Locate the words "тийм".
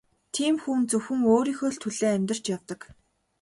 0.35-0.55